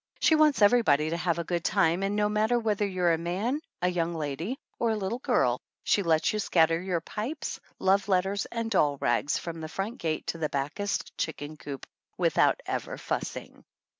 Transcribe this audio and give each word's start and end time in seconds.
She 0.19 0.33
wants 0.33 0.63
every 0.63 0.81
body 0.81 1.11
to 1.11 1.15
have 1.17 1.37
a 1.37 1.43
good 1.43 1.63
time, 1.63 2.01
and 2.01 2.15
no 2.15 2.27
matter 2.27 2.57
whether 2.57 2.87
you're 2.87 3.13
a 3.13 3.19
man, 3.19 3.61
a 3.83 3.87
young 3.87 4.15
lady, 4.15 4.57
or 4.79 4.89
a 4.89 4.95
little 4.95 5.19
girl, 5.19 5.61
she 5.83 6.01
lets 6.01 6.33
you 6.33 6.39
scatter 6.39 6.81
your 6.81 7.01
pipes, 7.01 7.59
love 7.77 8.07
letters 8.09 8.47
and 8.47 8.71
doll 8.71 8.97
rags 8.97 9.37
from 9.37 9.61
the 9.61 9.69
front 9.69 9.99
gate 9.99 10.25
to 10.25 10.39
the 10.39 10.49
backest 10.49 11.15
chicken 11.19 11.55
coop 11.55 11.85
without 12.17 12.61
ever 12.65 12.97
fussing. 12.97 13.63